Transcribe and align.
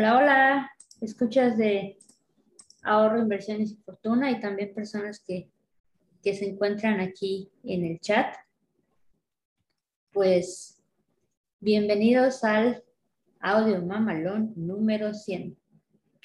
Hola, 0.00 0.16
hola, 0.16 0.70
escuchas 1.02 1.58
de 1.58 1.98
ahorro, 2.82 3.20
inversiones 3.20 3.72
y 3.72 3.76
fortuna 3.84 4.30
y 4.30 4.40
también 4.40 4.72
personas 4.72 5.20
que, 5.20 5.50
que 6.22 6.34
se 6.34 6.48
encuentran 6.48 7.00
aquí 7.00 7.50
en 7.64 7.84
el 7.84 8.00
chat. 8.00 8.34
Pues 10.10 10.80
bienvenidos 11.60 12.44
al 12.44 12.82
audio 13.40 13.82
mamalón 13.82 14.54
número 14.56 15.12
100. 15.12 15.58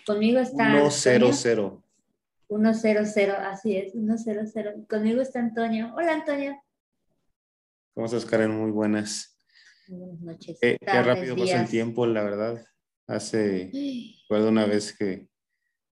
Conmigo 0.08 0.40
está... 0.40 0.90
100. 0.90 1.84
100, 3.04 3.32
así 3.32 3.76
es, 3.76 3.92
100. 3.92 4.86
Conmigo 4.86 5.22
está 5.22 5.40
Antonio. 5.40 5.94
Hola, 5.98 6.14
Antonio. 6.14 6.58
¿Cómo 7.94 8.06
estás, 8.06 8.24
Karen? 8.24 8.52
Muy 8.52 8.72
buenas. 8.72 9.38
Buenas 9.90 10.22
noches. 10.22 10.60
qué 10.62 10.78
rápido 10.80 11.36
pasa 11.36 11.60
el 11.60 11.68
tiempo, 11.68 12.06
la 12.06 12.24
verdad. 12.24 12.66
Hace, 13.08 13.72
recuerdo 14.24 14.50
una 14.50 14.66
vez 14.66 14.98
que 14.98 15.28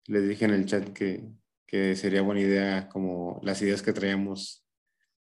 les 0.06 0.28
dije 0.28 0.44
en 0.44 0.52
el 0.52 0.66
chat 0.66 0.88
que, 0.92 1.24
que 1.66 1.94
sería 1.94 2.22
buena 2.22 2.40
idea 2.40 2.88
como 2.88 3.40
las 3.42 3.62
ideas 3.62 3.82
que 3.82 3.92
traíamos 3.92 4.66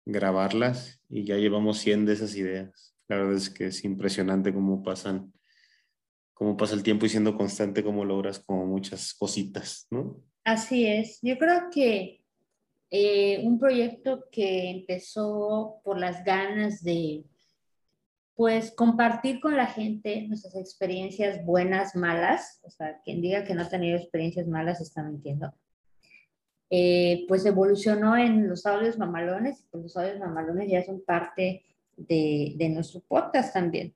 grabarlas 0.06 1.02
y 1.10 1.26
ya 1.26 1.36
llevamos 1.36 1.80
100 1.80 2.06
de 2.06 2.14
esas 2.14 2.36
ideas. 2.36 2.96
La 3.08 3.18
verdad 3.18 3.36
es 3.36 3.50
que 3.50 3.68
es 3.68 3.84
impresionante 3.84 4.54
cómo 4.54 4.84
pasan, 4.84 5.34
cómo 6.34 6.56
pasa 6.56 6.76
el 6.76 6.84
tiempo 6.84 7.06
y 7.06 7.10
siendo 7.10 7.38
constante, 7.38 7.84
cómo 7.84 8.06
logras 8.06 8.40
como 8.40 8.66
muchas 8.66 9.14
cositas, 9.14 9.88
¿no? 9.90 10.24
Así 10.44 10.86
es. 10.86 11.20
Yo 11.22 11.38
creo 11.38 11.70
que 11.70 12.24
eh, 12.90 13.42
un 13.44 13.60
proyecto 13.60 14.26
que 14.32 14.70
empezó 14.70 15.82
por 15.84 16.00
las 16.00 16.24
ganas 16.24 16.82
de, 16.84 17.26
pues 18.38 18.72
compartir 18.72 19.40
con 19.40 19.58
la 19.58 19.66
gente 19.66 20.28
nuestras 20.28 20.56
experiencias 20.56 21.44
buenas, 21.44 21.96
malas, 21.96 22.62
o 22.64 22.70
sea, 22.70 23.02
quien 23.04 23.20
diga 23.20 23.44
que 23.44 23.56
no 23.56 23.64
ha 23.64 23.70
tenido 23.70 23.98
experiencias 23.98 24.48
malas 24.48 24.80
está 24.80 25.02
mintiendo. 25.02 25.52
Eh, 26.70 27.26
pues 27.28 27.48
evolucionó 27.48 28.16
en 28.16 28.48
los 28.48 28.68
audios 28.68 29.00
mamalones, 29.00 29.62
y 29.62 29.64
pues 29.72 29.84
los 29.84 29.98
audios 29.98 30.20
mamalones 30.20 30.70
ya 30.70 30.86
son 30.86 31.04
parte 31.04 31.66
de, 31.96 32.54
de 32.58 32.70
nuestro 32.70 33.02
podcast 33.08 33.56
también. 33.56 33.96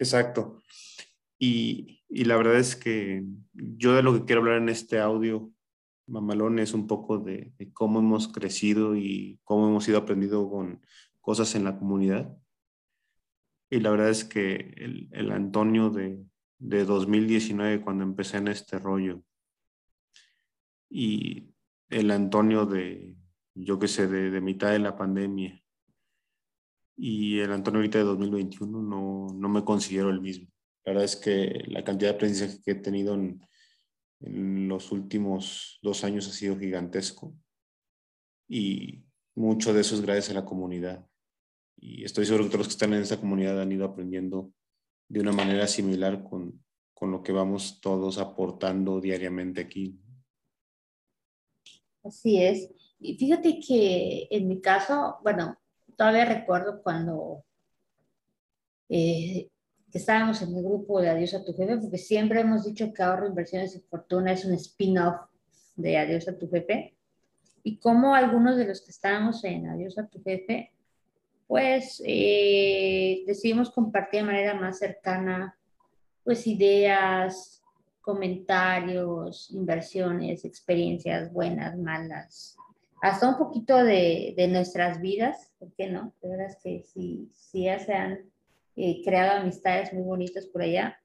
Exacto. 0.00 0.60
Y, 1.38 2.02
y, 2.08 2.24
la 2.24 2.36
verdad 2.36 2.56
es 2.56 2.74
que 2.74 3.22
yo 3.54 3.94
de 3.94 4.02
lo 4.02 4.12
que 4.12 4.24
quiero 4.24 4.40
hablar 4.40 4.56
en 4.56 4.70
este 4.70 4.98
audio 4.98 5.52
mamalón 6.06 6.58
es 6.58 6.72
un 6.74 6.86
poco 6.86 7.18
de, 7.18 7.52
cómo 7.72 7.98
hemos 7.98 8.28
crecido 8.28 8.96
y 8.96 9.40
cómo 9.44 9.68
hemos 9.68 9.88
ido 9.88 9.98
aprendiendo 9.98 10.48
con 10.48 10.80
cosas 11.20 11.54
en 11.54 11.64
la 11.64 11.78
comunidad. 11.78 12.36
Y 13.70 13.80
la 13.80 13.90
verdad 13.90 14.10
es 14.10 14.24
que 14.24 14.74
el, 14.76 15.08
el 15.12 15.32
Antonio 15.32 15.90
de, 15.90 16.24
de 16.58 16.84
2019, 16.84 17.82
cuando 17.82 18.04
empecé 18.04 18.38
en 18.38 18.48
este 18.48 18.78
rollo, 18.78 19.22
y 20.88 21.52
el 21.90 22.10
Antonio 22.12 22.64
de, 22.64 23.16
yo 23.54 23.78
qué 23.78 23.88
sé, 23.88 24.06
de, 24.06 24.30
de, 24.30 24.40
mitad 24.40 24.70
de 24.70 24.78
la 24.78 24.96
pandemia, 24.96 25.60
y 26.96 27.40
el 27.40 27.52
Antonio 27.52 27.80
ahorita 27.80 27.98
de 27.98 28.04
2021, 28.04 28.82
no, 28.82 29.26
no 29.34 29.48
me 29.48 29.64
considero 29.64 30.10
el 30.10 30.20
mismo. 30.20 30.48
La 30.84 30.92
verdad 30.92 31.04
es 31.04 31.16
que 31.16 31.64
la 31.66 31.82
cantidad 31.82 32.10
de 32.10 32.16
aprendizaje 32.16 32.62
que 32.62 32.70
he 32.70 32.74
tenido 32.76 33.14
en, 33.14 33.42
en 34.20 34.68
los 34.68 34.92
últimos 34.92 35.78
dos 35.82 36.04
años 36.04 36.28
ha 36.28 36.32
sido 36.32 36.58
gigantesco 36.58 37.34
y 38.48 39.04
mucho 39.34 39.74
de 39.74 39.80
eso 39.80 39.94
es 39.94 40.00
gracias 40.00 40.30
a 40.30 40.40
la 40.40 40.44
comunidad. 40.44 41.06
Y 41.78 42.04
estoy 42.04 42.24
seguro 42.24 42.44
que 42.44 42.50
todos 42.50 42.60
los 42.60 42.68
que 42.68 42.72
están 42.72 42.94
en 42.94 43.02
esta 43.02 43.20
comunidad 43.20 43.60
han 43.60 43.72
ido 43.72 43.84
aprendiendo 43.84 44.52
de 45.08 45.20
una 45.20 45.32
manera 45.32 45.66
similar 45.66 46.24
con, 46.24 46.64
con 46.94 47.10
lo 47.10 47.22
que 47.22 47.32
vamos 47.32 47.80
todos 47.80 48.18
aportando 48.18 49.00
diariamente 49.00 49.60
aquí. 49.60 49.98
Así 52.02 52.42
es. 52.42 52.70
Y 52.98 53.16
fíjate 53.18 53.60
que 53.60 54.26
en 54.30 54.48
mi 54.48 54.60
caso, 54.60 55.18
bueno, 55.22 55.58
todavía 55.96 56.24
recuerdo 56.24 56.82
cuando 56.82 57.44
eh, 58.88 59.50
estábamos 59.96 60.42
en 60.42 60.54
el 60.54 60.62
grupo 60.62 61.00
de 61.00 61.10
Adiós 61.10 61.34
a 61.34 61.44
tu 61.44 61.54
jefe, 61.54 61.76
porque 61.76 61.98
siempre 61.98 62.40
hemos 62.40 62.64
dicho 62.64 62.92
que 62.92 63.02
ahorro, 63.02 63.28
inversiones 63.28 63.74
y 63.76 63.80
fortuna 63.80 64.32
es 64.32 64.44
un 64.44 64.54
spin-off 64.54 65.16
de 65.76 65.98
Adiós 65.98 66.28
a 66.28 66.38
tu 66.38 66.48
jefe, 66.48 66.94
y 67.62 67.78
como 67.78 68.14
algunos 68.14 68.56
de 68.56 68.66
los 68.66 68.80
que 68.80 68.90
estábamos 68.90 69.42
en 69.44 69.68
Adiós 69.68 69.98
a 69.98 70.06
tu 70.06 70.22
jefe, 70.22 70.72
pues 71.46 72.02
eh, 72.04 73.22
decidimos 73.26 73.70
compartir 73.70 74.20
de 74.20 74.26
manera 74.26 74.54
más 74.54 74.78
cercana, 74.78 75.56
pues 76.24 76.46
ideas, 76.46 77.62
comentarios, 78.00 79.50
inversiones, 79.50 80.44
experiencias 80.44 81.32
buenas, 81.32 81.76
malas, 81.76 82.56
hasta 83.02 83.28
un 83.28 83.36
poquito 83.36 83.84
de, 83.84 84.34
de 84.36 84.48
nuestras 84.48 85.00
vidas, 85.00 85.52
¿por 85.58 85.72
qué 85.72 85.88
no? 85.88 86.12
De 86.22 86.28
verdad 86.28 86.46
es 86.46 86.56
que 86.62 86.82
si, 86.82 87.28
si 87.32 87.64
ya 87.64 87.78
sean 87.78 88.20
creado 89.04 89.40
amistades 89.40 89.92
muy 89.92 90.02
bonitas 90.02 90.46
por 90.46 90.62
allá. 90.62 91.00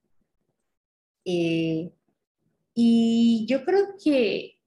Eh, 1.26 1.92
y 2.74 3.46
yo 3.48 3.64
creo 3.64 3.96
que 4.04 4.58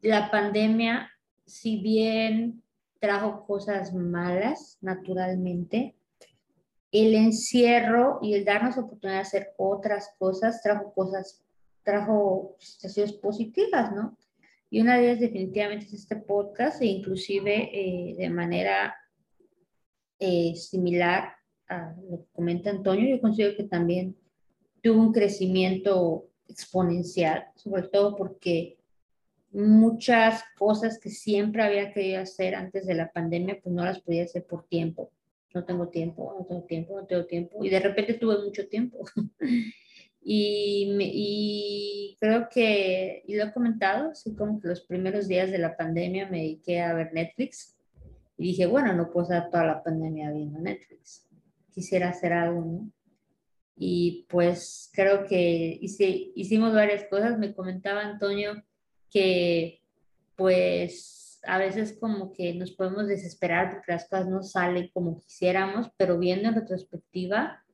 la 0.00 0.30
pandemia, 0.30 1.10
si 1.46 1.80
bien 1.80 2.62
trajo 3.00 3.46
cosas 3.46 3.92
malas 3.92 4.78
naturalmente, 4.80 5.94
el 6.92 7.14
encierro 7.14 8.18
y 8.22 8.34
el 8.34 8.44
darnos 8.44 8.78
oportunidad 8.78 9.18
de 9.18 9.22
hacer 9.22 9.54
otras 9.56 10.14
cosas 10.18 10.62
trajo 10.62 10.92
cosas, 10.94 11.42
trajo 11.82 12.56
situaciones 12.60 13.12
positivas, 13.14 13.92
¿no? 13.92 14.16
Y 14.70 14.80
una 14.80 14.96
de 14.96 15.10
ellas 15.10 15.20
definitivamente 15.20 15.86
es 15.86 15.92
este 15.92 16.16
podcast 16.16 16.80
e 16.80 16.86
inclusive 16.86 17.70
eh, 17.72 18.14
de 18.16 18.30
manera 18.30 18.94
eh, 20.18 20.54
similar 20.54 21.34
lo 22.10 22.18
que 22.18 22.28
comenta 22.32 22.70
Antonio, 22.70 23.08
yo 23.08 23.20
considero 23.20 23.56
que 23.56 23.64
también 23.64 24.16
tuvo 24.82 25.00
un 25.00 25.12
crecimiento 25.12 26.28
exponencial, 26.46 27.46
sobre 27.56 27.84
todo 27.84 28.16
porque 28.16 28.76
muchas 29.50 30.42
cosas 30.58 30.98
que 30.98 31.10
siempre 31.10 31.62
había 31.62 31.92
querido 31.92 32.20
hacer 32.20 32.54
antes 32.54 32.86
de 32.86 32.94
la 32.94 33.10
pandemia, 33.10 33.60
pues 33.62 33.74
no 33.74 33.84
las 33.84 34.00
podía 34.00 34.24
hacer 34.24 34.44
por 34.44 34.66
tiempo. 34.66 35.10
No 35.54 35.64
tengo 35.64 35.88
tiempo, 35.88 36.34
no 36.38 36.44
tengo 36.44 36.62
tiempo, 36.64 37.00
no 37.00 37.06
tengo 37.06 37.24
tiempo. 37.26 37.64
Y 37.64 37.70
de 37.70 37.80
repente 37.80 38.14
tuve 38.14 38.42
mucho 38.44 38.68
tiempo. 38.68 39.04
y, 40.20 40.96
y, 41.00 42.16
creo 42.20 42.48
que, 42.50 43.22
y 43.26 43.36
lo 43.36 43.44
he 43.44 43.52
comentado, 43.52 44.10
así 44.10 44.34
como 44.34 44.60
que 44.60 44.68
los 44.68 44.80
primeros 44.80 45.28
días 45.28 45.50
de 45.50 45.58
la 45.58 45.76
pandemia 45.76 46.28
me 46.28 46.38
dediqué 46.38 46.80
a 46.80 46.92
ver 46.92 47.12
Netflix. 47.12 47.76
Y 48.36 48.48
dije, 48.48 48.66
bueno, 48.66 48.92
no 48.92 49.10
puedo 49.12 49.24
estar 49.24 49.48
toda 49.48 49.64
la 49.64 49.82
pandemia 49.82 50.32
viendo 50.32 50.58
Netflix 50.58 51.24
quisiera 51.74 52.10
hacer 52.10 52.32
algo, 52.32 52.60
¿no? 52.60 52.90
Y 53.76 54.26
pues 54.28 54.90
creo 54.92 55.26
que 55.26 55.78
hice, 55.80 56.30
hicimos 56.34 56.72
varias 56.72 57.04
cosas. 57.04 57.38
Me 57.38 57.54
comentaba 57.54 58.02
Antonio 58.02 58.62
que 59.10 59.80
pues 60.36 61.40
a 61.46 61.58
veces 61.58 61.96
como 61.98 62.32
que 62.32 62.54
nos 62.54 62.72
podemos 62.72 63.06
desesperar 63.06 63.72
porque 63.72 63.92
las 63.92 64.08
cosas 64.08 64.28
no 64.28 64.42
salen 64.42 64.90
como 64.92 65.20
quisiéramos, 65.20 65.90
pero 65.96 66.18
viendo 66.18 66.48
en 66.48 66.54
retrospectiva, 66.54 67.64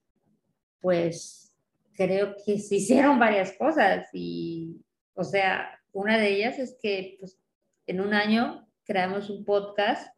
pues 0.80 1.54
creo 1.94 2.34
que 2.44 2.58
se 2.58 2.76
hicieron 2.76 3.18
varias 3.18 3.52
cosas 3.52 4.08
y, 4.12 4.80
o 5.14 5.22
sea, 5.22 5.78
una 5.92 6.18
de 6.18 6.28
ellas 6.34 6.58
es 6.58 6.76
que 6.80 7.16
pues, 7.20 7.38
en 7.86 8.00
un 8.00 8.14
año 8.14 8.66
creamos 8.84 9.30
un 9.30 9.44
podcast 9.44 10.08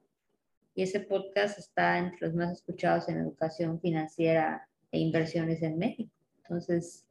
y 0.75 0.83
ese 0.83 1.01
podcast 1.01 1.59
está 1.59 1.99
entre 1.99 2.27
los 2.27 2.35
más 2.35 2.53
escuchados 2.53 3.09
en 3.09 3.19
educación 3.19 3.81
financiera 3.81 4.69
e 4.91 4.99
inversiones 4.99 5.63
en 5.63 5.79
México. 5.79 6.11
Entonces, 6.43 7.07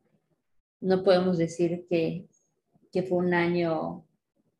no 0.79 1.03
podemos 1.03 1.37
decir 1.37 1.85
que, 1.89 2.25
que 2.91 3.03
fue 3.03 3.19
un 3.19 3.33
año 3.33 4.05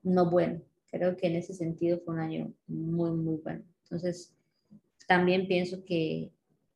no 0.04 0.30
bueno. 0.30 0.62
Creo 0.92 1.16
que 1.16 1.28
en 1.28 1.36
ese 1.36 1.54
sentido 1.54 2.00
fue 2.04 2.14
un 2.14 2.20
año 2.20 2.54
muy, 2.68 3.12
muy 3.12 3.38
bueno. 3.38 3.64
Entonces, 3.84 4.36
también 5.08 5.48
pienso 5.48 5.84
que, 5.84 6.32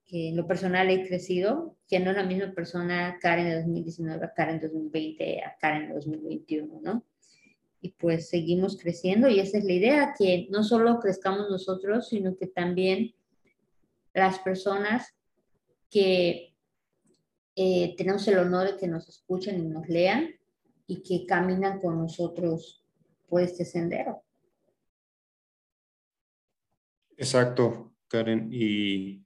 que 0.06 0.30
en 0.30 0.38
lo 0.38 0.48
personal 0.48 0.90
he 0.90 1.08
crecido, 1.08 1.76
que 1.88 2.00
no 2.00 2.12
es 2.12 2.18
la 2.18 2.26
misma 2.26 2.54
persona 2.54 3.18
Karen 3.22 3.46
de 3.46 3.56
2019 3.58 4.26
a 4.26 4.34
Karen 4.34 4.60
2020 4.62 5.44
a 5.44 5.56
Karen 5.60 5.94
2021, 5.94 6.80
¿no? 6.82 7.04
Y 7.86 7.90
pues 8.00 8.30
seguimos 8.30 8.80
creciendo 8.82 9.30
y 9.30 9.40
esa 9.40 9.60
es 9.60 9.64
la 9.64 9.74
idea, 9.74 10.16
que 10.18 10.48
no 10.50 10.64
solo 10.64 11.00
crezcamos 11.00 11.52
nosotros, 11.52 12.10
sino 12.10 12.36
que 12.36 12.48
también 12.48 13.14
las 14.12 14.40
personas 14.40 15.14
que 15.92 16.56
eh, 17.56 17.94
tenemos 17.96 18.28
el 18.28 18.40
honor 18.40 18.72
de 18.72 18.78
que 18.78 18.88
nos 18.88 19.08
escuchen 19.08 19.60
y 19.60 19.68
nos 19.68 19.88
lean 19.88 20.32
y 20.88 21.04
que 21.04 21.28
caminan 21.28 21.80
con 21.80 22.00
nosotros 22.00 22.84
por 23.30 23.44
este 23.44 23.66
sendero. 23.66 24.24
Exacto, 27.16 27.94
Karen. 28.08 28.50
Y 28.52 29.22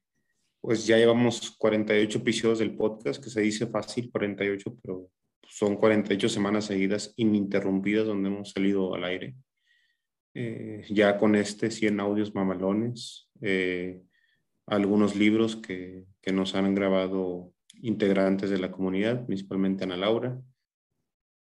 pues 0.60 0.86
ya 0.86 0.98
llevamos 0.98 1.52
48 1.52 2.18
episodios 2.18 2.60
del 2.60 2.76
podcast, 2.76 3.24
que 3.24 3.30
se 3.30 3.40
dice 3.40 3.68
fácil 3.68 4.12
48, 4.12 4.78
pero 4.82 5.10
son 5.50 5.76
48 5.76 6.30
semanas 6.30 6.66
seguidas 6.66 7.14
ininterrumpidas 7.18 8.06
donde 8.06 8.30
hemos 8.30 8.52
salido 8.52 8.94
al 8.94 9.04
aire. 9.04 9.36
Eh, 10.34 10.84
ya 10.90 11.18
con 11.18 11.36
este 11.36 11.72
100 11.72 12.00
audios 12.00 12.36
mamalones, 12.36 13.30
eh, 13.42 14.02
algunos 14.68 15.16
libros 15.16 15.56
que, 15.56 16.06
que, 16.22 16.32
nos 16.32 16.54
han 16.54 16.76
grabado 16.76 17.52
integrantes 17.82 18.52
de 18.52 18.60
la 18.60 18.72
comunidad, 18.72 19.26
principalmente 19.26 19.84
Ana 19.84 19.98
Laura. 19.98 20.40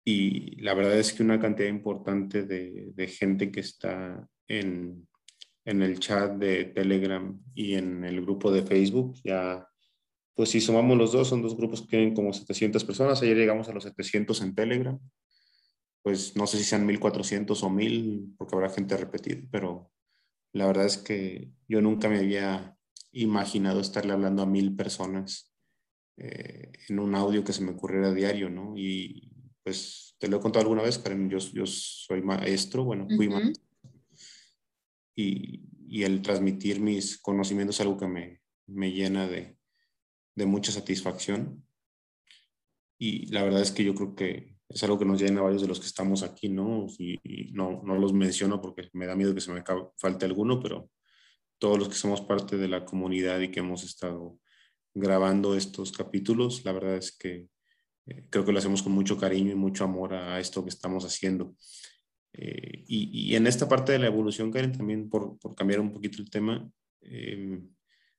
Y 0.05 0.61
la 0.63 0.73
verdad 0.73 0.99
es 0.99 1.13
que 1.13 1.23
una 1.23 1.39
cantidad 1.39 1.69
importante 1.69 2.45
de, 2.45 2.93
de 2.95 3.07
gente 3.09 3.53
que 3.53 3.61
está 3.61 4.27
en, 4.49 5.07
en 5.67 5.83
el 5.83 6.01
chat 6.01 6.33
de 6.39 6.65
Telegram 6.65 7.39
y 7.55 7.75
en 7.75 8.05
el 8.05 8.23
grupo 8.23 8.51
de 8.51 8.63
Facebook. 8.63 9.17
Ya, 9.23 9.69
pues 10.39 10.51
si 10.51 10.61
sumamos 10.61 10.97
los 10.97 11.11
dos, 11.11 11.27
son 11.27 11.43
dos 11.43 11.57
grupos 11.57 11.83
que 11.83 11.89
tienen 11.89 12.15
como 12.15 12.33
700 12.33 12.85
personas. 12.85 13.21
Ayer 13.21 13.37
llegamos 13.37 13.69
a 13.69 13.73
los 13.73 13.83
700 13.83 14.41
en 14.43 14.55
Telegram. 14.55 14.97
Pues 16.01 16.37
no 16.37 16.47
sé 16.47 16.59
si 16.59 16.63
sean 16.63 16.87
1400 16.87 17.61
o 17.61 17.69
1000, 17.69 18.35
porque 18.39 18.55
habrá 18.55 18.71
gente 18.71 18.97
repetida, 18.97 19.43
pero 19.51 19.91
la 20.53 20.69
verdad 20.69 20.87
es 20.87 20.97
que 20.97 21.51
yo 21.67 21.81
nunca 21.81 22.09
me 22.09 22.19
había 22.19 22.79
imaginado 23.11 23.81
estarle 23.81 24.13
hablando 24.13 24.45
a 24.45 24.47
mil 24.47 24.77
personas 24.77 25.53
eh, 26.19 26.71
en 26.89 27.01
un 27.01 27.17
audio 27.17 27.43
que 27.43 27.53
se 27.53 27.65
me 27.65 27.73
ocurriera 27.73 28.11
a 28.11 28.15
diario, 28.15 28.49
¿no? 28.49 28.75
Y 28.77 29.33
pues 29.65 30.15
te 30.21 30.29
lo 30.29 30.37
he 30.37 30.41
contado 30.41 30.63
alguna 30.63 30.83
vez, 30.83 30.99
Karen, 30.99 31.29
yo, 31.29 31.39
yo 31.39 31.67
soy 31.67 32.23
maestro, 32.23 32.85
bueno, 32.85 33.09
fui 33.17 33.29
maestro 33.29 33.69
y, 35.17 35.65
el 36.05 36.23
transmitir 36.23 36.79
mis 36.81 37.19
conocimientos 37.19 37.75
es 37.75 37.81
algo 37.81 37.99
que 37.99 38.07
me, 38.07 38.41
me 38.69 38.93
llena 38.93 39.27
de, 39.27 39.58
de, 40.39 40.47
mucha 40.47 40.73
satisfacción. 40.73 41.65
Y 42.99 43.27
la 43.27 43.43
verdad 43.43 43.63
es 43.63 43.71
que 43.71 43.85
yo 43.85 43.95
creo 43.95 44.15
que 44.15 44.57
es 44.69 44.83
algo 44.83 44.99
que 44.99 45.05
nos 45.05 45.21
llena 45.21 45.41
a 45.41 45.45
varios 45.45 45.63
de 45.63 45.69
los 45.69 45.81
que 45.81 45.87
estamos 45.87 46.23
aquí, 46.23 46.49
¿no? 46.49 46.87
Y, 46.99 47.51
no, 47.53 47.83
no, 47.85 47.97
los 47.97 48.13
menciono 48.13 48.61
porque 48.61 48.89
me 48.93 49.07
da 49.07 49.17
miedo 49.17 49.35
que 49.35 49.41
se 49.41 49.53
me 49.53 49.63
falte 49.97 50.25
alguno, 50.25 50.61
pero 50.61 50.91
todos 51.59 51.79
los 51.79 51.89
que 51.89 51.95
somos 51.95 52.21
parte 52.21 52.57
de 52.57 52.69
la 52.69 52.85
comunidad 52.85 53.41
y 53.41 53.51
que 53.51 53.61
hemos 53.61 53.85
estado 53.85 54.39
grabando 54.95 55.57
estos 55.57 55.93
capítulos, 55.93 56.65
la 56.65 56.73
verdad 56.73 56.97
es 56.97 57.17
que 57.17 57.49
eh, 58.07 58.27
creo 58.31 58.45
que 58.45 58.53
lo 58.53 58.59
hacemos 58.59 58.83
con 58.83 58.93
mucho 58.93 59.17
cariño 59.19 59.53
y 59.53 59.57
mucho 59.57 59.85
amor 59.85 60.15
a 60.15 60.41
esto 60.41 60.63
que 60.65 60.71
estamos 60.71 61.05
haciendo. 61.05 61.55
Eh, 62.33 62.85
y, 62.87 63.35
en 63.35 63.47
esta 63.47 63.69
parte 63.69 63.93
de 63.93 63.99
la 63.99 64.07
evolución, 64.07 64.51
Karen, 64.51 64.73
también 64.73 65.09
por, 65.09 65.39
por 65.39 65.55
cambiar 65.55 65.81
un 65.81 65.93
poquito 65.93 66.23
el 66.23 66.31
tema, 66.31 66.71
eh, 67.01 67.61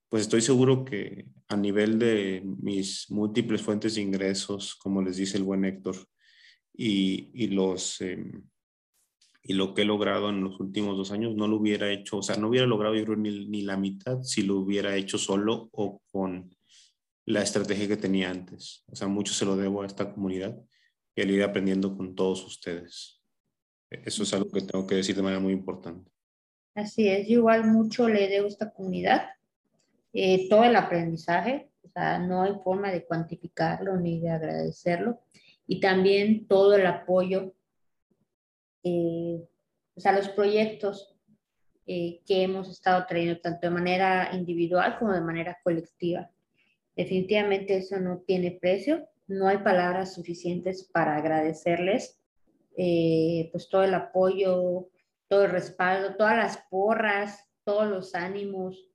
pues 0.10 0.24
estoy 0.24 0.42
seguro 0.42 0.84
que 0.84 1.28
a 1.48 1.56
nivel 1.56 2.00
de 2.00 2.44
mis 2.44 3.10
múltiples 3.12 3.62
fuentes 3.62 3.96
de 3.96 4.02
ingresos, 4.02 4.76
como 4.76 5.02
les 5.02 5.18
dice 5.18 5.38
el 5.38 5.44
buen 5.44 5.64
Héctor, 5.66 5.96
y, 6.74 7.30
y 7.34 7.48
los, 7.48 8.02
eh, 8.02 8.32
y 9.44 9.54
lo 9.54 9.74
que 9.74 9.84
he 9.84 9.86
logrado 9.86 10.30
en 10.30 10.44
los 10.44 10.60
últimos 10.60 10.98
dos 10.98 11.12
años, 11.12 11.36
no 11.36 11.48
lo 11.48 11.58
hubiera 11.58 11.92
hecho, 11.92 12.18
o 12.18 12.24
sea, 12.24 12.38
no 12.38 12.50
hubiera 12.50 12.66
logrado 12.66 12.96
yo 12.96 13.06
creo 13.06 13.18
ni, 13.18 13.48
ni 13.48 13.62
la 13.62 13.78
mitad 13.78 14.22
si 14.24 14.44
lo 14.44 14.58
hubiera 14.58 14.96
hecho 14.96 15.18
solo 15.18 15.70
o 15.74 16.02
con 16.12 16.56
la 17.26 17.44
estrategia 17.44 17.88
que 17.88 17.98
tenía 17.98 18.32
antes. 18.32 18.84
O 18.88 18.96
sea, 18.96 19.08
mucho 19.08 19.34
se 19.34 19.46
lo 19.46 19.56
debo 19.56 19.84
a 19.84 19.86
esta 19.86 20.12
comunidad 20.12 20.60
y 21.16 21.22
al 21.22 21.30
ir 21.30 21.44
aprendiendo 21.44 21.96
con 21.96 22.16
todos 22.16 22.44
ustedes. 22.46 23.22
Eso 23.90 24.24
es 24.24 24.34
algo 24.34 24.50
que 24.50 24.62
tengo 24.62 24.88
que 24.88 24.96
decir 24.96 25.16
de 25.16 25.22
manera 25.22 25.40
muy 25.40 25.54
importante. 25.54 26.12
Así 26.76 27.08
es, 27.08 27.28
yo 27.28 27.40
igual 27.40 27.66
mucho 27.66 28.08
le 28.08 28.28
debo 28.28 28.46
a 28.46 28.50
esta 28.50 28.72
comunidad, 28.72 29.28
eh, 30.14 30.50
todo 30.50 30.64
el 30.64 30.76
aprendizaje, 30.76 31.70
o 31.84 31.90
sea, 31.90 32.20
no 32.20 32.44
hay 32.44 32.54
forma 32.64 32.92
de 32.92 33.06
cuantificarlo 33.06 33.98
ni 33.98 34.20
de 34.20 34.30
agradecerlo, 34.30 35.20
y 35.68 35.80
también 35.80 36.48
todo 36.48 36.76
el 36.76 36.86
apoyo, 36.86 37.54
eh, 38.84 39.48
o 39.96 40.00
sea, 40.00 40.14
los 40.14 40.30
proyectos 40.30 41.16
eh, 41.86 42.22
que 42.26 42.44
hemos 42.44 42.70
estado 42.70 43.06
trayendo 43.08 43.40
tanto 43.40 43.68
de 43.68 43.74
manera 43.74 44.30
individual 44.34 44.98
como 45.00 45.14
de 45.14 45.22
manera 45.22 45.58
colectiva. 45.64 46.30
Definitivamente 46.96 47.78
eso 47.78 48.00
no 48.00 48.20
tiene 48.20 48.52
precio, 48.52 49.08
no 49.28 49.48
hay 49.48 49.60
palabras 49.60 50.14
suficientes 50.14 50.84
para 50.84 51.16
agradecerles 51.16 52.20
eh, 52.78 53.50
pues 53.52 53.70
todo 53.70 53.84
el 53.84 53.94
apoyo, 53.94 54.90
todo 55.28 55.46
el 55.46 55.52
respaldo, 55.52 56.16
todas 56.16 56.36
las 56.36 56.58
porras, 56.70 57.44
todos 57.64 57.88
los 57.88 58.16
ánimos 58.16 58.89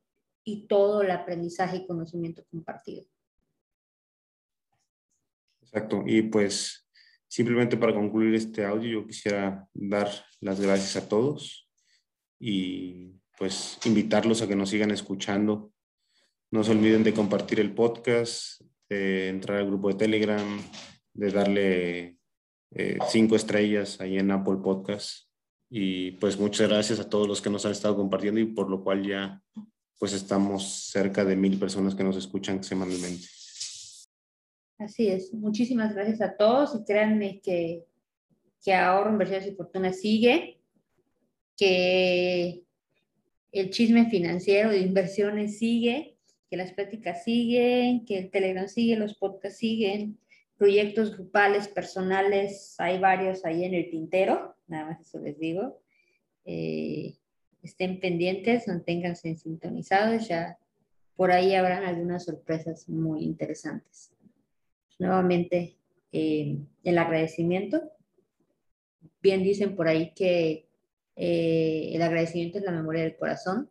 y 0.44 0.66
todo 0.66 1.02
el 1.02 1.10
aprendizaje 1.10 1.78
y 1.78 1.86
conocimiento 1.86 2.44
compartido. 2.50 3.06
Exacto. 5.62 6.04
Y 6.06 6.22
pues 6.22 6.86
simplemente 7.26 7.76
para 7.76 7.94
concluir 7.94 8.34
este 8.34 8.64
audio, 8.64 9.00
yo 9.00 9.06
quisiera 9.06 9.66
dar 9.72 10.08
las 10.40 10.60
gracias 10.60 11.02
a 11.02 11.08
todos 11.08 11.68
y 12.38 13.14
pues 13.38 13.78
invitarlos 13.84 14.42
a 14.42 14.46
que 14.46 14.54
nos 14.54 14.70
sigan 14.70 14.90
escuchando. 14.90 15.72
No 16.50 16.62
se 16.62 16.72
olviden 16.72 17.02
de 17.02 17.14
compartir 17.14 17.58
el 17.58 17.74
podcast, 17.74 18.60
de 18.88 19.28
entrar 19.28 19.58
al 19.58 19.66
grupo 19.66 19.88
de 19.88 19.94
Telegram, 19.94 20.62
de 21.14 21.30
darle 21.30 22.18
eh, 22.70 22.98
cinco 23.08 23.34
estrellas 23.34 24.00
ahí 24.00 24.18
en 24.18 24.30
Apple 24.30 24.58
Podcast. 24.62 25.28
Y 25.70 26.12
pues 26.12 26.38
muchas 26.38 26.68
gracias 26.68 27.00
a 27.00 27.08
todos 27.08 27.26
los 27.26 27.40
que 27.40 27.50
nos 27.50 27.64
han 27.66 27.72
estado 27.72 27.96
compartiendo 27.96 28.40
y 28.40 28.44
por 28.44 28.70
lo 28.70 28.84
cual 28.84 29.04
ya 29.04 29.42
pues 30.04 30.12
estamos 30.12 30.90
cerca 30.90 31.24
de 31.24 31.34
mil 31.34 31.58
personas 31.58 31.94
que 31.94 32.04
nos 32.04 32.18
escuchan 32.18 32.62
semanalmente. 32.62 33.26
Así 34.76 35.08
es, 35.08 35.32
muchísimas 35.32 35.94
gracias 35.94 36.20
a 36.20 36.36
todos 36.36 36.74
y 36.74 36.84
créanme 36.84 37.40
que, 37.40 37.86
que 38.62 38.74
Ahorro, 38.74 39.12
Inversiones 39.12 39.48
y 39.48 39.54
Fortuna 39.54 39.94
sigue, 39.94 40.60
que 41.56 42.64
el 43.50 43.70
chisme 43.70 44.10
financiero 44.10 44.68
de 44.68 44.80
inversiones 44.80 45.58
sigue, 45.58 46.18
que 46.50 46.58
las 46.58 46.74
pláticas 46.74 47.24
siguen, 47.24 48.04
que 48.04 48.18
el 48.18 48.30
Telegram 48.30 48.68
sigue, 48.68 48.96
los 48.96 49.14
podcasts 49.14 49.58
siguen, 49.58 50.18
proyectos 50.58 51.16
grupales, 51.16 51.66
personales, 51.68 52.74
hay 52.76 52.98
varios 52.98 53.42
ahí 53.46 53.64
en 53.64 53.72
el 53.72 53.88
tintero, 53.88 54.54
nada 54.66 54.84
más 54.84 55.00
eso 55.00 55.18
les 55.18 55.38
digo. 55.38 55.80
Eh, 56.44 57.16
estén 57.64 57.98
pendientes, 57.98 58.68
manténganse 58.68 59.34
sintonizados, 59.36 60.28
ya 60.28 60.58
por 61.16 61.32
ahí 61.32 61.54
habrán 61.54 61.84
algunas 61.84 62.24
sorpresas 62.24 62.88
muy 62.88 63.24
interesantes. 63.24 64.12
Nuevamente, 64.98 65.76
eh, 66.12 66.58
el 66.84 66.98
agradecimiento. 66.98 67.82
Bien 69.22 69.42
dicen 69.42 69.74
por 69.74 69.88
ahí 69.88 70.12
que 70.14 70.68
eh, 71.16 71.90
el 71.92 72.02
agradecimiento 72.02 72.58
es 72.58 72.64
la 72.64 72.72
memoria 72.72 73.02
del 73.02 73.16
corazón. 73.16 73.70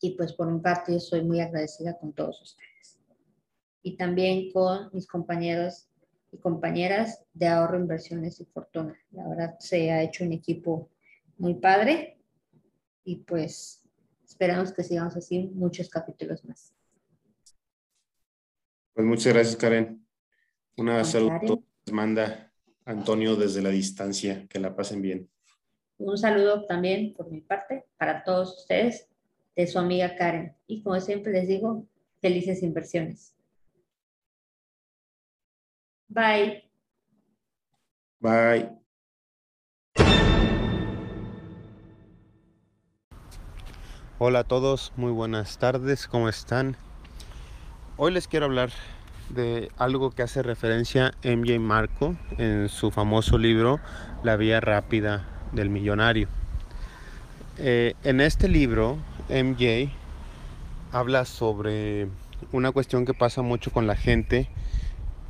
Y 0.00 0.16
pues 0.16 0.32
por 0.32 0.50
mi 0.50 0.60
parte 0.60 0.92
yo 0.92 1.00
soy 1.00 1.22
muy 1.22 1.40
agradecida 1.40 1.98
con 1.98 2.12
todos 2.12 2.40
ustedes 2.42 2.98
y 3.86 3.96
también 3.96 4.50
con 4.50 4.90
mis 4.92 5.06
compañeros 5.06 5.88
y 6.32 6.38
compañeras 6.38 7.22
de 7.32 7.46
ahorro, 7.46 7.78
inversiones 7.78 8.40
y 8.40 8.44
fortuna. 8.44 8.98
La 9.12 9.28
verdad 9.28 9.56
se 9.60 9.92
ha 9.92 10.02
hecho 10.02 10.24
un 10.24 10.32
equipo 10.32 10.90
muy 11.38 11.54
padre 11.54 12.15
y 13.06 13.16
pues 13.16 13.84
esperamos 14.24 14.72
que 14.72 14.82
sigamos 14.82 15.16
así 15.16 15.48
muchos 15.54 15.88
capítulos 15.88 16.44
más. 16.44 16.74
Pues 18.92 19.06
muchas 19.06 19.32
gracias, 19.32 19.56
Karen. 19.56 20.04
Una 20.76 21.04
saludo 21.04 21.62
les 21.86 21.94
manda 21.94 22.52
Antonio 22.84 23.36
desde 23.36 23.62
la 23.62 23.70
distancia. 23.70 24.46
Que 24.48 24.58
la 24.58 24.74
pasen 24.74 25.00
bien. 25.00 25.30
Un 25.98 26.18
saludo 26.18 26.66
también 26.66 27.14
por 27.14 27.30
mi 27.30 27.40
parte 27.40 27.86
para 27.96 28.24
todos 28.24 28.58
ustedes 28.58 29.08
de 29.54 29.66
su 29.66 29.78
amiga 29.78 30.16
Karen. 30.16 30.56
Y 30.66 30.82
como 30.82 31.00
siempre 31.00 31.32
les 31.32 31.46
digo, 31.46 31.86
felices 32.20 32.62
inversiones. 32.62 33.34
Bye. 36.08 36.64
Bye. 38.18 38.85
Hola 44.18 44.38
a 44.38 44.44
todos, 44.44 44.94
muy 44.96 45.12
buenas 45.12 45.58
tardes, 45.58 46.08
¿cómo 46.08 46.30
están? 46.30 46.78
Hoy 47.98 48.12
les 48.12 48.26
quiero 48.28 48.46
hablar 48.46 48.70
de 49.28 49.70
algo 49.76 50.10
que 50.10 50.22
hace 50.22 50.42
referencia 50.42 51.12
MJ 51.22 51.58
Marco 51.60 52.16
en 52.38 52.70
su 52.70 52.90
famoso 52.90 53.36
libro 53.36 53.78
La 54.22 54.36
vía 54.36 54.58
rápida 54.62 55.26
del 55.52 55.68
millonario. 55.68 56.28
Eh, 57.58 57.92
en 58.04 58.22
este 58.22 58.48
libro, 58.48 58.96
MJ 59.28 59.92
habla 60.92 61.26
sobre 61.26 62.08
una 62.52 62.72
cuestión 62.72 63.04
que 63.04 63.12
pasa 63.12 63.42
mucho 63.42 63.70
con 63.70 63.86
la 63.86 63.96
gente 63.96 64.48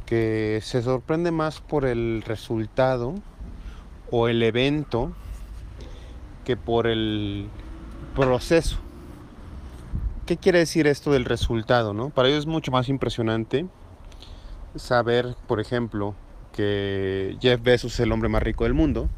que 0.07 0.61
se 0.63 0.81
sorprende 0.81 1.33
más 1.33 1.61
por 1.61 1.87
el 1.87 2.23
resultado 2.25 3.17
o 4.13 4.29
el 4.29 4.45
evento 4.45 5.11
que 6.45 6.57
por 6.57 6.87
el 6.87 7.49
proceso. 8.17 8.79
¿Qué 10.25 10.39
quiere 10.39 10.59
decir 10.61 10.87
esto 10.87 11.13
del 11.13 11.25
resultado? 11.25 11.93
¿no? 11.93 12.11
Para 12.11 12.29
ellos 12.29 12.41
es 12.41 12.47
mucho 12.47 12.73
más 12.73 12.89
impresionante 12.89 13.67
saber, 14.75 15.37
por 15.47 15.61
ejemplo, 15.61 16.15
que 16.53 17.37
Jeff 17.41 17.63
Bezos 17.63 17.95
es 17.95 18.01
el 18.01 18.13
hombre 18.13 18.29
más 18.29 18.43
rico 18.43 18.65
del 18.65 18.75
mundo, 18.75 19.09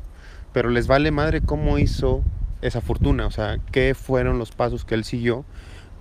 pero 0.52 0.68
les 0.68 0.86
vale 0.86 1.10
madre 1.10 1.40
cómo 1.40 1.78
hizo 1.78 2.22
esa 2.60 2.80
fortuna, 2.80 3.26
o 3.26 3.30
sea, 3.30 3.58
qué 3.70 3.94
fueron 3.94 4.38
los 4.38 4.50
pasos 4.50 4.84
que 4.84 4.96
él 4.96 5.04
siguió 5.04 5.44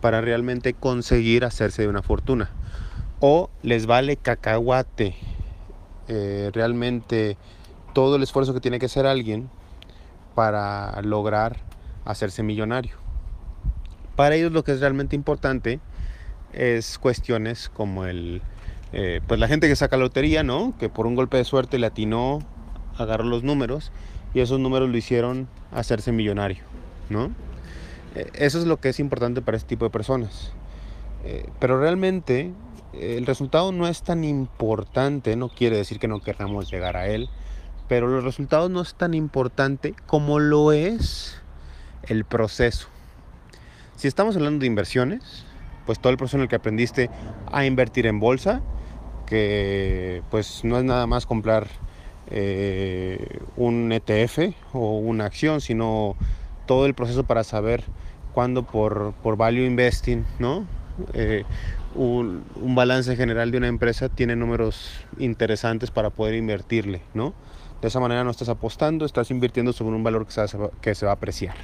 para 0.01 0.20
realmente 0.22 0.74
conseguir 0.74 1.46
hacerse 1.46 1.84
de 1.84 1.88
una 1.88 2.01
fortuna. 2.01 2.50
O 3.20 3.50
les 3.62 3.86
vale 3.86 4.18
cacahuate 4.18 5.16
eh, 6.08 6.50
realmente 6.54 7.38
todo 7.94 8.16
el 8.16 8.24
esfuerzo 8.24 8.54
que 8.54 8.60
tiene 8.60 8.80
que 8.80 8.88
hacer 8.88 9.06
alguien 9.06 9.50
para 10.36 11.00
lograr 11.01 11.66
hacerse 12.08 12.42
millonario. 12.44 12.96
Para 14.16 14.36
ellos 14.36 14.52
lo 14.52 14.64
que 14.64 14.72
es 14.72 14.80
realmente 14.80 15.16
importante 15.16 15.80
es 16.54 16.98
cuestiones 16.98 17.70
como 17.70 18.06
el, 18.06 18.42
eh, 18.94 19.22
pues 19.28 19.40
la 19.40 19.48
gente 19.48 19.68
que 19.68 19.76
saca 19.76 19.98
lotería, 19.98 20.44
¿no? 20.44 20.74
Que 20.80 20.90
por 20.90 21.06
un 21.06 21.16
golpe 21.16 21.38
de 21.38 21.44
suerte 21.44 21.78
le 21.78 21.88
atinó, 21.88 22.40
agarró 22.98 23.26
los 23.26 23.44
números 23.44 23.92
y 24.34 24.40
esos 24.40 24.60
números 24.60 24.90
lo 24.90 24.98
hicieron 24.98 25.48
hacerse 25.72 26.12
millonario, 26.12 26.64
¿no? 27.10 27.32
Eh, 28.16 28.32
eso 28.34 28.58
es 28.58 28.66
lo 28.66 28.80
que 28.80 28.90
es 28.90 29.00
importante 29.00 29.42
para 29.42 29.58
este 29.58 29.70
tipo 29.70 29.86
de 29.86 29.92
personas. 29.92 30.52
Eh, 31.26 31.50
pero 31.60 31.80
realmente 31.80 32.54
el 32.94 33.26
resultado 33.26 33.72
no 33.72 33.88
es 33.88 34.02
tan 34.02 34.24
importante, 34.24 35.36
no 35.36 35.50
quiere 35.50 35.78
decir 35.78 36.00
que 36.00 36.08
no 36.08 36.22
queramos 36.22 36.72
llegar 36.72 36.96
a 36.98 37.08
él, 37.08 37.30
pero 37.88 38.08
los 38.08 38.24
resultados 38.24 38.72
no 38.72 38.82
es 38.82 38.96
tan 38.96 39.14
importante 39.14 39.94
como 40.08 40.40
lo 40.40 40.72
es 40.72 41.42
el 42.08 42.26
proceso. 42.26 42.88
Si 43.96 44.08
estamos 44.08 44.36
hablando 44.36 44.62
de 44.62 44.68
inversiones, 44.68 45.46
pues 45.86 46.00
todo 46.00 46.12
el 46.12 46.18
proceso 46.18 46.38
en 46.38 46.44
el 46.44 46.50
que 46.50 46.56
aprendiste 46.56 47.10
a 47.52 47.66
invertir 47.66 48.06
en 48.06 48.20
bolsa, 48.20 48.62
que 49.26 50.22
pues 50.30 50.64
no 50.64 50.78
es 50.78 50.84
nada 50.84 51.08
más 51.08 51.26
comprar 51.26 51.68
eh, 52.30 53.40
un 53.56 53.92
ETF 53.92 54.54
o 54.74 54.98
una 54.98 55.26
acción, 55.26 55.62
sino 55.62 56.16
todo 56.66 56.86
el 56.86 56.94
proceso 56.94 57.24
para 57.24 57.44
saber 57.44 57.84
cuándo 58.34 58.64
por, 58.64 59.14
por 59.24 59.38
value 59.38 59.66
investing, 59.66 60.26
¿no? 60.40 60.66
Eh, 61.14 61.44
un, 61.96 62.44
balance 62.76 63.16
general 63.16 63.52
de 63.52 63.58
una 63.58 63.68
empresa 63.68 64.10
tiene 64.10 64.36
números 64.36 64.92
interesantes 65.18 65.90
para 65.90 66.10
poder 66.10 66.36
invertirle, 66.36 67.02
¿no? 67.14 67.34
De 67.82 67.88
esa 67.88 68.00
manera 68.00 68.24
no 68.24 68.32
estás 68.32 68.50
apostando, 68.50 69.06
estás 69.06 69.32
invirtiendo 69.32 69.74
sobre 69.74 69.96
un 69.96 70.04
valor 70.04 70.26
que 70.26 70.32
se 70.32 70.58
va, 70.58 70.70
que 70.82 70.96
se 70.96 71.06
va 71.06 71.14
a 71.14 71.16
apreciar. 71.16 71.56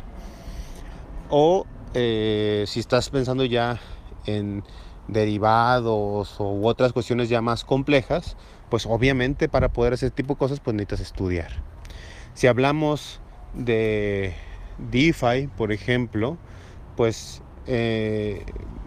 O 1.35 1.65
eh, 1.95 2.63
si 2.67 2.79
estás 2.79 3.09
pensando 3.09 3.43
ya 3.43 3.79
en 4.27 4.63
derivados 5.07 6.39
u 6.39 6.67
otras 6.67 6.93
cuestiones 6.93 7.27
ya 7.27 7.41
más 7.41 7.63
complejas, 7.63 8.37
pues 8.69 8.85
obviamente 8.85 9.49
para 9.49 9.69
poder 9.69 9.93
hacer 9.93 10.09
este 10.09 10.21
tipo 10.21 10.35
de 10.35 10.37
cosas 10.37 10.59
pues 10.59 10.75
necesitas 10.75 10.99
estudiar. 10.99 11.63
Si 12.35 12.45
hablamos 12.45 13.19
de 13.55 14.35
DeFi, 14.91 15.47
por 15.57 15.71
ejemplo, 15.71 16.37
pues 16.95 17.41
eh, 17.65 18.45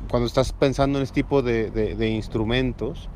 cuando 0.09 0.29
estás 0.29 0.53
pensando 0.53 1.00
en 1.00 1.03
este 1.03 1.23
tipo 1.23 1.43
de, 1.43 2.09
instrumentos, 2.15 3.09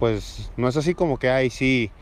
pues 0.00 0.50
no 0.56 0.66
es 0.66 0.76
así 0.76 0.94
como 0.94 1.20
que, 1.20 1.30
ay, 1.30 1.50
sí, 1.50 1.92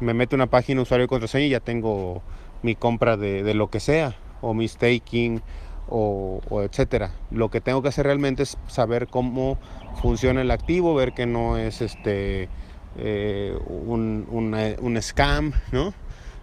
me 0.00 0.12
meto 0.12 0.36
una 0.36 0.48
página 0.48 0.82
usuario 0.82 1.06
y 1.06 1.08
contraseña 1.08 1.46
y 1.46 1.48
ya 1.48 1.60
tengo 1.60 2.20
mi 2.62 2.74
compra 2.74 3.16
de, 3.16 3.42
de 3.42 3.54
lo 3.54 3.70
que 3.70 3.80
sea, 3.80 4.18
o 4.42 4.52
mi 4.52 4.68
staking, 4.68 5.40
o, 5.90 6.62
etcétera. 6.62 7.12
Lo 7.30 7.50
que 7.50 7.60
tengo 7.60 7.82
que 7.82 7.88
hacer 7.88 8.06
realmente 8.06 8.42
es 8.44 8.56
saber 8.68 9.08
cómo 9.08 9.58
funciona 10.00 10.40
el 10.40 10.50
activo, 10.50 10.94
ver 10.94 11.12
que 11.12 11.26
no 11.26 11.56
es 11.56 11.82
este 11.82 12.48
eh, 12.96 13.58
un, 13.66 14.98
scam, 15.00 15.52
¿no? 15.72 15.92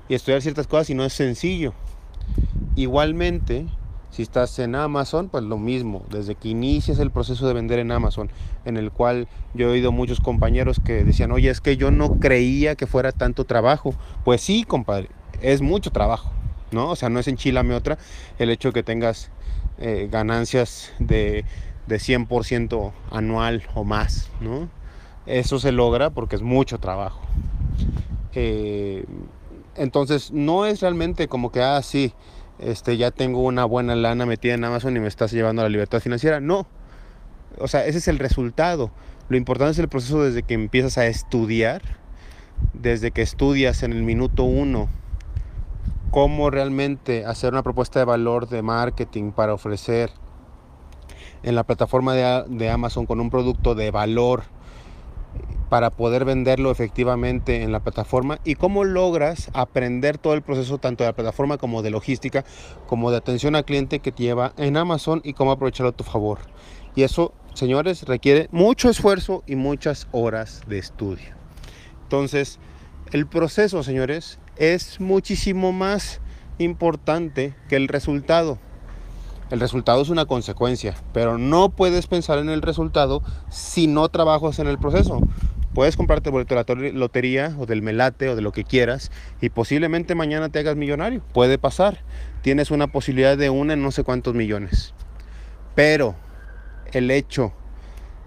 Y 0.09 0.15
estudiar 0.15 0.41
ciertas 0.41 0.67
cosas 0.67 0.89
y 0.89 0.95
no 0.95 1.03
es 1.03 1.13
sencillo. 1.13 1.73
Igualmente, 2.75 3.65
si 4.11 4.21
estás 4.21 4.57
en 4.59 4.75
Amazon, 4.75 5.29
pues 5.29 5.43
lo 5.43 5.57
mismo, 5.57 6.03
desde 6.09 6.35
que 6.35 6.49
inicias 6.49 6.99
el 6.99 7.11
proceso 7.11 7.47
de 7.47 7.53
vender 7.53 7.79
en 7.79 7.91
Amazon, 7.91 8.31
en 8.65 8.77
el 8.77 8.91
cual 8.91 9.27
yo 9.53 9.67
he 9.67 9.71
oído 9.71 9.91
muchos 9.91 10.19
compañeros 10.19 10.79
que 10.83 11.03
decían, 11.03 11.31
oye, 11.31 11.49
es 11.49 11.61
que 11.61 11.77
yo 11.77 11.91
no 11.91 12.19
creía 12.19 12.75
que 12.75 12.87
fuera 12.87 13.11
tanto 13.11 13.45
trabajo. 13.45 13.93
Pues 14.23 14.41
sí, 14.41 14.63
compadre, 14.63 15.09
es 15.41 15.61
mucho 15.61 15.91
trabajo, 15.91 16.31
¿no? 16.71 16.91
O 16.91 16.95
sea, 16.95 17.09
no 17.09 17.19
es 17.19 17.27
enchilame 17.27 17.75
otra 17.75 17.97
el 18.39 18.49
hecho 18.49 18.69
de 18.69 18.73
que 18.73 18.83
tengas 18.83 19.29
eh, 19.79 20.07
ganancias 20.11 20.91
de, 20.99 21.45
de 21.87 21.97
100% 21.97 22.91
anual 23.11 23.63
o 23.75 23.83
más, 23.83 24.29
¿no? 24.41 24.69
Eso 25.25 25.59
se 25.59 25.71
logra 25.71 26.09
porque 26.09 26.35
es 26.35 26.41
mucho 26.41 26.79
trabajo. 26.79 27.21
Eh, 28.33 29.05
entonces, 29.75 30.31
no 30.31 30.65
es 30.65 30.81
realmente 30.81 31.27
como 31.27 31.51
que, 31.51 31.61
ah, 31.61 31.81
sí, 31.81 32.13
este, 32.59 32.97
ya 32.97 33.11
tengo 33.11 33.41
una 33.41 33.65
buena 33.65 33.95
lana 33.95 34.25
metida 34.25 34.55
en 34.55 34.63
Amazon 34.63 34.95
y 34.97 34.99
me 34.99 35.07
estás 35.07 35.31
llevando 35.31 35.61
a 35.61 35.65
la 35.65 35.69
libertad 35.69 35.99
financiera. 35.99 36.39
No. 36.39 36.67
O 37.59 37.67
sea, 37.67 37.85
ese 37.85 37.99
es 37.99 38.07
el 38.07 38.19
resultado. 38.19 38.91
Lo 39.29 39.37
importante 39.37 39.73
es 39.73 39.79
el 39.79 39.89
proceso 39.89 40.23
desde 40.23 40.43
que 40.43 40.53
empiezas 40.53 40.97
a 40.97 41.05
estudiar, 41.07 41.81
desde 42.73 43.11
que 43.11 43.21
estudias 43.21 43.83
en 43.83 43.91
el 43.91 44.03
minuto 44.03 44.43
uno 44.43 44.89
cómo 46.11 46.49
realmente 46.49 47.25
hacer 47.25 47.53
una 47.53 47.63
propuesta 47.63 47.99
de 47.99 48.05
valor 48.05 48.47
de 48.47 48.61
marketing 48.61 49.31
para 49.31 49.53
ofrecer 49.53 50.11
en 51.43 51.55
la 51.55 51.63
plataforma 51.63 52.13
de, 52.13 52.69
Amazon 52.69 53.05
con 53.05 53.19
un 53.19 53.29
producto 53.29 53.75
de 53.75 53.91
valor 53.91 54.43
para 55.69 55.89
poder 55.91 56.23
venderlo 56.23 56.71
efectivamente 56.71 57.61
en 57.61 57.71
la 57.71 57.81
plataforma 57.81 58.39
y 58.45 58.55
cómo 58.55 58.85
logras 58.85 59.51
aprender 59.53 60.17
todo 60.17 60.33
el 60.33 60.41
proceso 60.41 60.77
tanto 60.77 61.03
de 61.03 61.09
la 61.09 61.15
plataforma 61.15 61.57
como 61.57 61.81
de 61.81 61.89
logística, 61.89 62.45
como 62.87 63.11
de 63.11 63.17
atención 63.17 63.55
al 63.55 63.65
cliente 63.65 63.99
que 63.99 64.11
te 64.11 64.23
lleva 64.23 64.53
en 64.57 64.77
Amazon 64.77 65.21
y 65.23 65.33
cómo 65.33 65.51
aprovecharlo 65.51 65.89
a 65.89 65.95
tu 65.95 66.05
favor. 66.05 66.39
Y 66.95 67.03
eso, 67.03 67.33
señores, 67.53 68.03
requiere 68.03 68.47
mucho 68.51 68.89
esfuerzo 68.89 69.43
y 69.45 69.55
muchas 69.55 70.07
horas 70.11 70.61
de 70.67 70.79
estudio. 70.79 71.35
Entonces, 72.03 72.59
el 73.11 73.27
proceso, 73.27 73.83
señores, 73.83 74.39
es 74.59 74.99
muchísimo 74.99 75.71
más 75.71 76.21
importante 76.57 77.53
que 77.69 77.75
el 77.75 77.87
resultado. 77.87 78.57
El 79.49 79.59
resultado 79.59 80.01
es 80.01 80.09
una 80.09 80.25
consecuencia, 80.25 80.95
pero 81.13 81.37
no 81.37 81.69
puedes 81.69 82.07
pensar 82.07 82.39
en 82.39 82.49
el 82.49 82.61
resultado 82.61 83.23
si 83.49 83.87
no 83.87 84.09
trabajas 84.09 84.59
en 84.59 84.67
el 84.67 84.77
proceso. 84.77 85.21
Puedes 85.73 85.95
comprarte 85.95 86.31
boleto 86.31 86.55
de 86.55 86.91
la 86.91 86.99
lotería 86.99 87.55
o 87.59 87.65
del 87.65 87.81
melate 87.81 88.29
o 88.29 88.35
de 88.35 88.41
lo 88.41 88.51
que 88.51 88.63
quieras 88.63 89.11
y 89.41 89.49
posiblemente 89.49 90.15
mañana 90.15 90.49
te 90.49 90.59
hagas 90.59 90.75
millonario. 90.75 91.21
Puede 91.33 91.59
pasar. 91.59 91.99
Tienes 92.41 92.71
una 92.71 92.87
posibilidad 92.87 93.37
de 93.37 93.49
una 93.49 93.73
en 93.73 93.83
no 93.83 93.91
sé 93.91 94.03
cuántos 94.03 94.33
millones. 94.33 94.93
Pero 95.75 96.15
el 96.91 97.11
hecho 97.11 97.53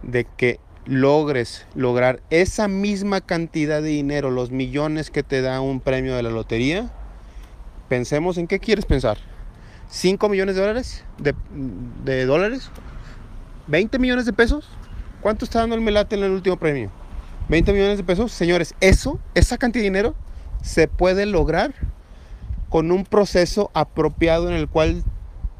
de 0.03 0.27
que 0.37 0.61
logres 0.91 1.67
lograr 1.77 2.21
esa 2.31 2.67
misma 2.67 3.21
cantidad 3.21 3.81
de 3.81 3.91
dinero, 3.91 4.31
los 4.33 4.51
millones 4.51 5.13
que 5.13 5.23
te 5.23 5.41
da 5.41 5.61
un 5.61 5.81
premio 5.81 6.17
de 6.17 6.25
la 6.25 6.31
lotería, 6.31 6.91
pensemos 7.89 8.37
en 8.39 8.49
qué 8.49 8.59
quieres 8.59 8.85
pensar. 8.85 9.17
¿5 9.93 10.29
millones 10.29 10.57
de 10.57 10.61
dólares? 10.61 11.05
¿De, 11.19 12.27
dólares? 12.27 12.71
¿20 13.69 14.01
millones 14.01 14.27
de 14.27 14.33
pesos? 14.33 14.69
¿Cuánto 15.21 15.45
está 15.45 15.61
dando 15.61 15.77
el 15.77 15.81
Melate 15.81 16.17
en 16.17 16.25
el 16.25 16.33
último 16.33 16.57
premio? 16.57 16.91
20 17.49 17.73
millones 17.73 17.97
de 17.97 18.05
pesos. 18.05 18.33
Señores, 18.33 18.75
eso, 18.81 19.21
esa 19.35 19.59
cantidad 19.59 19.83
de 19.83 19.91
dinero 19.91 20.17
se 20.61 20.89
puede 20.89 21.25
lograr 21.25 21.73
con 22.69 22.91
un 22.91 23.05
proceso 23.05 23.71
apropiado 23.75 24.49
en 24.49 24.57
el 24.57 24.69
cual 24.69 25.05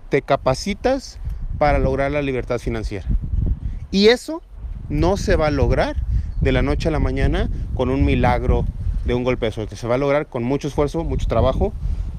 te 0.09 0.23
capacitas 0.23 1.21
para 1.59 1.79
lograr 1.79 2.11
la 2.11 2.21
libertad 2.21 2.59
financiera. 2.59 3.07
Y 3.93 4.09
eso 4.09 4.43
no 4.91 5.17
se 5.17 5.37
va 5.37 5.47
a 5.47 5.51
lograr 5.51 5.97
de 6.41 6.53
la 6.53 6.63
noche 6.63 6.89
a 6.89 6.91
la 6.91 6.99
mañana 6.99 7.49
con 7.75 7.89
un 7.89 8.05
milagro 8.05 8.67
de 9.07 9.15
un 9.15 9.25
golpe 9.25 9.47
de 9.47 9.53
suerte. 9.53 9.77
Se 9.77 9.87
va 9.87 9.95
a 9.95 9.99
lograr 9.99 10.27
con 10.27 10.43
mucho 10.43 10.69
esfuerzo, 10.69 11.05
mucho 11.05 11.27
trabajo 11.27 11.73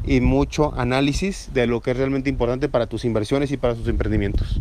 y 0.03 0.21
mucho 0.21 0.73
análisis 0.79 1.51
de 1.53 1.67
lo 1.67 1.81
que 1.81 1.91
es 1.91 1.97
realmente 1.97 2.29
importante 2.29 2.69
para 2.69 2.87
tus 2.87 3.05
inversiones 3.05 3.51
y 3.51 3.57
para 3.57 3.75
tus 3.75 3.87
emprendimientos. 3.87 4.59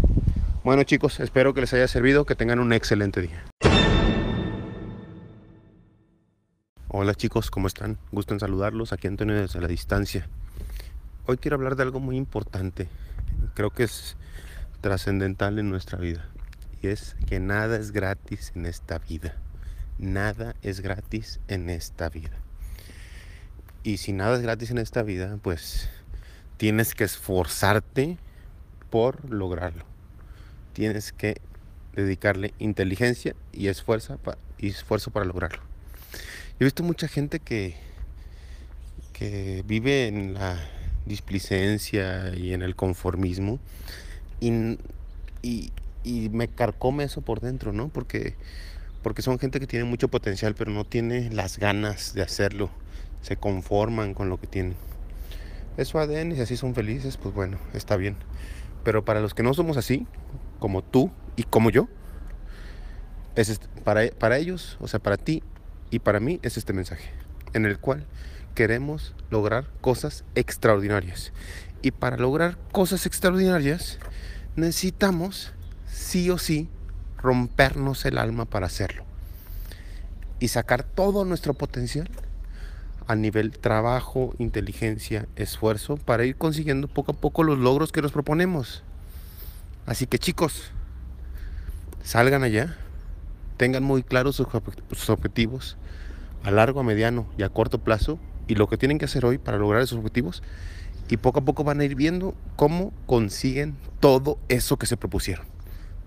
Bueno 0.64 0.82
chicos, 0.82 1.20
espero 1.20 1.54
que 1.54 1.62
les 1.62 1.72
haya 1.72 1.88
servido, 1.88 2.26
que 2.26 2.34
tengan 2.34 2.58
un 2.58 2.72
excelente 2.72 3.22
día. 3.22 3.44
Hola 6.88 7.14
chicos, 7.14 7.50
¿cómo 7.50 7.68
están? 7.68 7.98
Gusto 8.10 8.34
en 8.34 8.40
saludarlos, 8.40 8.92
aquí 8.92 9.06
Antonio 9.06 9.36
desde 9.36 9.60
la 9.60 9.68
distancia. 9.68 10.28
Hoy 11.26 11.38
quiero 11.38 11.54
hablar 11.54 11.76
de 11.76 11.84
algo 11.84 12.00
muy 12.00 12.16
importante, 12.16 12.88
creo 13.54 13.70
que 13.70 13.84
es 13.84 14.16
trascendental 14.80 15.58
en 15.58 15.70
nuestra 15.70 15.98
vida 15.98 16.28
y 16.82 16.88
es 16.88 17.16
que 17.26 17.40
nada 17.40 17.76
es 17.76 17.92
gratis 17.92 18.52
en 18.54 18.66
esta 18.66 18.98
vida. 18.98 19.36
Nada 19.98 20.54
es 20.62 20.80
gratis 20.80 21.40
en 21.48 21.68
esta 21.68 22.08
vida. 22.08 22.30
Y 23.82 23.98
si 23.98 24.12
nada 24.12 24.36
es 24.36 24.42
gratis 24.42 24.70
en 24.70 24.78
esta 24.78 25.02
vida, 25.02 25.38
pues 25.42 25.88
tienes 26.56 26.94
que 26.94 27.04
esforzarte 27.04 28.18
por 28.90 29.30
lograrlo. 29.30 29.84
tienes 30.72 31.12
que 31.12 31.40
dedicarle 31.94 32.54
inteligencia 32.58 33.34
y 33.52 33.68
esfuerzo, 33.68 34.18
para 34.18 35.26
lograrlo. 35.26 35.62
he 36.58 36.64
visto 36.64 36.82
mucha 36.82 37.08
gente 37.08 37.40
que, 37.40 37.76
que 39.12 39.62
vive 39.66 40.06
en 40.06 40.34
la 40.34 40.58
displicencia 41.06 42.34
y 42.34 42.52
en 42.52 42.62
el 42.62 42.76
conformismo 42.76 43.58
y, 44.40 44.78
me 46.04 46.48
carcome 46.48 47.04
eso 47.04 47.20
por 47.20 47.40
dentro, 47.40 47.72
¿no? 47.72 47.88
Porque, 47.88 48.34
porque 49.02 49.22
son 49.22 49.38
gente 49.38 49.60
que 49.60 49.66
tiene 49.66 49.84
mucho 49.84 50.08
potencial 50.08 50.54
pero 50.54 50.70
no 50.70 50.84
tiene 50.84 51.30
las 51.30 51.58
ganas 51.58 52.14
de 52.14 52.22
hacerlo, 52.22 52.70
se 53.22 53.36
conforman 53.36 54.14
con 54.14 54.28
lo 54.28 54.40
que 54.40 54.46
tienen. 54.46 54.76
Es 55.76 55.88
su 55.88 55.98
ADN 55.98 56.32
y 56.32 56.34
si 56.36 56.40
así 56.42 56.56
son 56.56 56.74
felices, 56.74 57.16
pues 57.16 57.34
bueno, 57.34 57.58
está 57.74 57.96
bien. 57.96 58.16
Pero 58.84 59.04
para 59.04 59.20
los 59.20 59.34
que 59.34 59.42
no 59.42 59.54
somos 59.54 59.76
así, 59.76 60.06
como 60.58 60.82
tú 60.82 61.10
y 61.36 61.44
como 61.44 61.70
yo, 61.70 61.88
es 63.36 63.60
para, 63.84 64.08
para 64.10 64.38
ellos, 64.38 64.76
o 64.80 64.88
sea, 64.88 65.00
para 65.00 65.16
ti 65.16 65.42
y 65.90 66.00
para 66.00 66.20
mí 66.20 66.40
es 66.42 66.56
este 66.56 66.72
mensaje, 66.72 67.10
en 67.52 67.66
el 67.66 67.78
cual 67.78 68.06
queremos 68.54 69.14
lograr 69.30 69.66
cosas 69.80 70.24
extraordinarias. 70.34 71.32
Y 71.82 71.92
para 71.92 72.16
lograr 72.16 72.58
cosas 72.72 73.06
extraordinarias 73.06 73.98
necesitamos 74.56 75.52
sí 75.92 76.30
o 76.30 76.38
sí 76.38 76.68
rompernos 77.18 78.04
el 78.04 78.18
alma 78.18 78.44
para 78.44 78.66
hacerlo. 78.66 79.04
Y 80.38 80.48
sacar 80.48 80.82
todo 80.82 81.24
nuestro 81.24 81.54
potencial 81.54 82.08
a 83.06 83.14
nivel 83.16 83.58
trabajo, 83.58 84.34
inteligencia, 84.38 85.26
esfuerzo, 85.36 85.96
para 85.96 86.24
ir 86.24 86.36
consiguiendo 86.36 86.88
poco 86.88 87.12
a 87.12 87.16
poco 87.16 87.42
los 87.42 87.58
logros 87.58 87.92
que 87.92 88.02
nos 88.02 88.12
proponemos. 88.12 88.82
Así 89.84 90.06
que 90.06 90.18
chicos, 90.18 90.70
salgan 92.02 92.44
allá, 92.44 92.76
tengan 93.56 93.82
muy 93.82 94.02
claros 94.02 94.36
sus 94.36 95.10
objetivos 95.10 95.76
a 96.44 96.50
largo, 96.50 96.80
a 96.80 96.84
mediano 96.84 97.26
y 97.36 97.42
a 97.42 97.48
corto 97.48 97.78
plazo 97.78 98.18
y 98.46 98.54
lo 98.54 98.68
que 98.68 98.76
tienen 98.76 98.98
que 98.98 99.04
hacer 99.04 99.24
hoy 99.24 99.38
para 99.38 99.58
lograr 99.58 99.82
esos 99.82 99.98
objetivos 99.98 100.42
y 101.08 101.16
poco 101.16 101.40
a 101.40 101.44
poco 101.44 101.64
van 101.64 101.80
a 101.80 101.84
ir 101.84 101.96
viendo 101.96 102.34
cómo 102.56 102.92
consiguen 103.06 103.76
todo 103.98 104.38
eso 104.48 104.76
que 104.76 104.86
se 104.86 104.96
propusieron. 104.96 105.59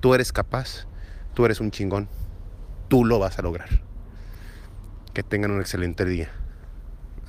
Tú 0.03 0.13
eres 0.13 0.33
capaz, 0.33 0.85
tú 1.33 1.45
eres 1.45 1.61
un 1.61 1.71
chingón, 1.71 2.09
tú 2.89 3.05
lo 3.05 3.19
vas 3.19 3.39
a 3.39 3.41
lograr. 3.41 3.69
Que 5.13 5.23
tengan 5.23 5.51
un 5.51 5.61
excelente 5.61 6.03
día. 6.03 6.29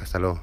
Hasta 0.00 0.19
luego. 0.19 0.43